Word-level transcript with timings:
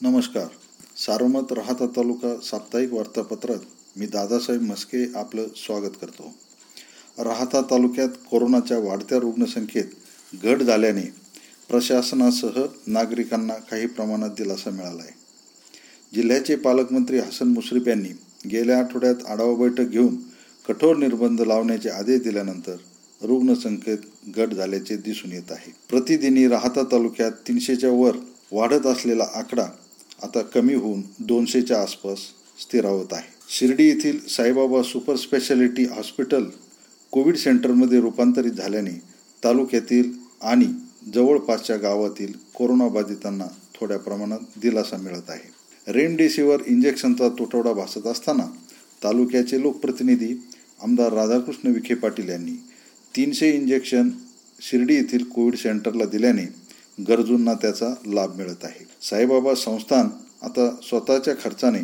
नमस्कार. 0.00 0.46
सारोमत 0.96 1.52
राहता 1.52 1.86
तालुका 1.86 2.34
साप्ताहिक 2.42 2.92
वार्तापत्रात 2.92 3.60
मी 3.96 4.06
दादासाहेब 4.06 4.62
म्हस्के 4.62 5.04
आपलं 5.18 5.46
स्वागत 5.56 5.94
करतो. 6.00 6.34
राहता 7.18 7.60
तालुक्यात 7.60 8.08
कोरोनाच्या 8.30 8.78
वाढत्या 8.78 9.18
रुग्णसंख्येत 9.18 9.84
घट 10.42 10.62
झाल्याने 10.62 11.04
प्रशासनासह 11.68 12.60
नागरिकांना 12.86 13.54
काही 13.70 13.86
प्रमाणात 13.86 14.30
दिलासा 14.30 14.70
मिळाला 14.70 15.02
आहे 15.02 15.14
जिल्ह्याचे 16.14 16.56
पालकमंत्री 16.56 17.18
हसन 17.18 17.48
मुश्रीफ 17.48 17.88
यांनी 17.88 18.08
गेल्या 18.50 18.78
आठवड्यात 18.78 19.26
आढावा 19.28 19.54
बैठक 19.54 19.90
घेऊन 19.90 20.16
कठोर 20.68 20.96
निर्बंध 20.96 21.40
लावण्याचे 21.40 21.88
आदेश 21.88 22.20
दिल्यानंतर 22.20 22.76
रुग्णसंख्येत 23.22 23.98
घट 24.26 24.54
झाल्याचे 24.54 24.96
दिसून 24.96 25.32
येत 25.32 25.50
आहे. 25.50 25.74
प्रतिदिनी 25.88 26.46
राहता 26.48 26.82
तालुक्यात 26.92 27.32
तीनशेच्या 27.48 27.90
वर 27.90 28.16
वाढत 28.52 28.86
असलेला 28.86 29.24
आकडा 29.34 29.66
आता 30.22 30.40
कमी 30.42 30.74
होऊन 30.74 31.02
दोनशेच्या 31.18 31.80
आसपास 31.82 32.18
स्थिरावत 32.60 33.12
आहे. 33.12 33.34
शिर्डी 33.48 33.88
येथील 33.88 34.18
Saibaba 34.28 34.82
super 34.82 35.16
speciality 35.16 35.84
hospital 35.84 36.44
Covid 37.12 37.36
सेंटरमध्ये 37.36 38.00
रूपांतरित 38.00 38.52
झाल्याने 38.52 38.90
तालुक्यातील 39.44 40.10
आणि 40.42 40.66
जवळपासच्या 41.14 41.76
गावातील 41.76 42.32
कोरोनाबाधितांना 42.54 43.46
थोड्या 43.74 43.98
प्रमाणात 43.98 44.38
दिलासा 44.62 44.96
मिळत 44.96 45.30
आहे. 45.30 45.92
रेमडेसिवीर 45.92 46.60
इंजेक्शनचा 46.66 47.28
तुटवडा 47.28 47.72
भासत 47.72 48.06
असताना 48.06 48.46
तालुक्याचे 49.04 49.60
लोकप्रतिनिधी 49.62 50.34
आमदार 50.82 51.12
राधाकृष्ण 51.12 51.68
विखे 51.68 51.94
पाटील 51.94 52.28
यांनी 52.28 52.54
तीनशे 53.16 53.50
इंजेक्शन 53.50 54.08
शिर्डी 54.60 54.94
येथील 54.94 55.24
कोविड 55.24 55.54
सेंटरला 55.54 56.04
दिल्याने 56.04 56.44
गरजूंना 57.08 57.54
त्याचा 57.54 57.94
लाभ 58.06 58.36
मिळत 58.36 58.64
आहे. 58.64 58.86
साईबाबा 59.02 59.54
संस्थान 59.54 60.08
आता 60.42 60.70
स्वतःच्या 60.82 61.34
खर्चाने 61.34 61.78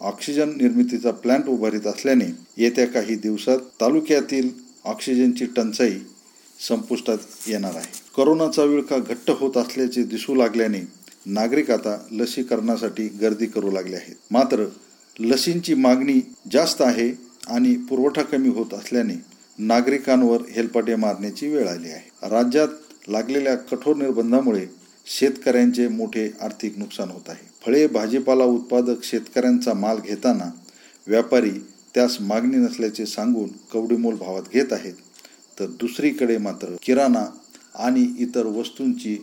ऑक्सिजन 0.00 0.48
निर्मितीचा 0.48 1.10
प्लांट 1.10 1.46
उभारीत 1.48 1.86
असल्याने 1.86 2.24
येत्या 2.56 2.86
काही 2.86 3.14
दिवसात 3.14 3.58
तालुक्यातील 3.80 4.48
ऑक्सिजनची 4.84 5.46
टंचाई 5.46 5.98
संपुष्टात 6.68 7.18
येणार 7.46 7.74
आहे. 7.74 7.92
कोरोनाचा 8.16 8.62
विळखा 8.62 8.98
घट्ट 8.98 9.30
होत 9.30 9.56
असल्याचे 9.56 10.02
दिसू 10.02 10.34
लागल्याने 10.34 10.80
नागरिक 11.26 11.70
आता 11.70 11.98
लसीकरणासाठी 12.12 13.08
गर्दी 13.08 13.46
करू 13.46 13.70
लागले 13.70 13.96
आहेत. 13.96 14.14
मात्र 14.30 14.64
लसींची 15.20 15.74
मागणी 15.74 16.20
जास्त 16.52 16.82
आहे 16.82 17.12
आणि 17.46 17.76
पुरवठा 17.76 18.22
कमी 18.22 18.48
होत 18.48 18.74
असल्याने 18.74 19.14
नागरिकांवर 19.58 20.42
हेलपाटे 20.50 20.96
मारण्याची 20.96 21.48
वेळ 21.48 21.68
आली 21.68 21.88
आहे. 21.88 22.28
राज्यात 22.28 22.68
लागलेल्या 23.08 23.54
कठोर 23.56 23.96
निर्बंधामुळे 23.96 24.66
शेतकऱ्यांचे 25.06 25.88
मोठे 25.88 26.28
आर्थिक 26.40 26.78
नुकसान 26.78 27.10
होत 27.10 27.28
आहे. 27.28 27.46
फळे 27.66 27.86
भाजीपाला 27.86 28.44
उत्पादक 28.44 29.04
शेतकऱ्यांचा 29.04 29.72
माल 29.74 29.98
घेताना 29.98 30.50
व्यापारी 31.06 31.50
त्यास 31.94 32.16
मागणी 32.20 32.56
नसल्याचे 32.56 33.06
सांगून 33.06 33.48
कवडीमोल 33.72 34.14
भावात 34.14 34.52
घेत 34.52 34.72
आहेत. 34.72 34.94
तर 35.58 35.66
दुसरीकडे 35.80 36.36
मात्र 36.38 36.74
किराणा 36.82 37.24
आणि 37.74 38.06
इतर 38.18 38.46
वस्तूंची 38.46 39.16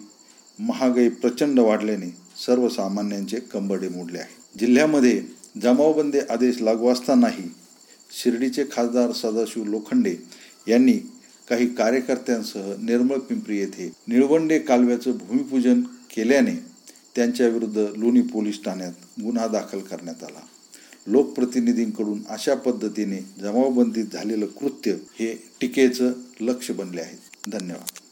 महागाई 0.60 1.10
प्रचंड 1.12 1.60
वाढल्याने 1.60 2.10
सर्वसामान्यांचे 2.46 3.40
कंबडे 3.52 3.90
मोडले 3.90 4.18
आहे 4.18 4.60
जिल्ह्यामध्ये 4.60 5.22
जमावबंदी 5.64 6.20
आदेश 6.30 6.62
लागू 6.62 6.90
असतानाही 6.90 7.50
शिर्डीचे 8.12 8.64
खासदार 8.72 9.12
सदाशिव 9.12 9.64
लोखंडे 9.64 10.16
यांनी 10.68 10.98
काही 11.50 11.74
कार्यकर्त्यांसह 11.74 12.74
निर्मळ 12.82 13.18
पिंपरी 13.18 13.58
येथे 13.58 13.92
निळवंडे 14.08 14.60
कालव्याचं 14.60 15.12
भूमिपूजन 15.12 15.82
केल्याने 16.16 16.56
त्यांच्याविरुद्ध 17.16 17.78
लोणी 17.78 18.22
पोलीस 18.22 18.64
ठाण्यात 18.64 18.92
गुन्हा 19.24 19.48
दाखल 19.48 19.80
करण्यात 19.80 20.24
आला. 20.24 20.40
लोकप्रतिनिधींकडून 21.08 22.20
अशा 22.30 22.56
पद्धतीने 22.56 23.18
जमावबंदीत 23.18 24.06
झालेलं 24.14 24.46
कृत्य 24.46 24.92
हे 24.92 25.50
टीकेचं 25.62 26.14
लक्ष 26.42 26.72
बनले 26.72 27.02
आहे. 27.02 27.18
धन्यवाद. 27.52 28.05